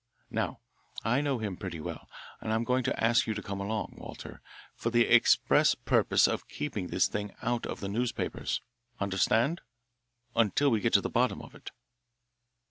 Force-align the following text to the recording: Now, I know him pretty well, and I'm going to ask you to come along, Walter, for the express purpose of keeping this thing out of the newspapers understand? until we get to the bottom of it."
Now, 0.31 0.61
I 1.03 1.21
know 1.21 1.37
him 1.37 1.57
pretty 1.57 1.79
well, 1.79 2.09
and 2.41 2.51
I'm 2.51 2.63
going 2.63 2.83
to 2.85 3.03
ask 3.03 3.27
you 3.27 3.35
to 3.35 3.43
come 3.43 3.59
along, 3.61 3.97
Walter, 3.99 4.41
for 4.73 4.89
the 4.89 5.03
express 5.07 5.75
purpose 5.75 6.27
of 6.27 6.47
keeping 6.47 6.87
this 6.87 7.07
thing 7.07 7.35
out 7.43 7.67
of 7.67 7.81
the 7.81 7.87
newspapers 7.87 8.61
understand? 8.99 9.61
until 10.35 10.71
we 10.71 10.79
get 10.81 10.93
to 10.93 11.01
the 11.01 11.09
bottom 11.11 11.39
of 11.43 11.53
it." 11.53 11.69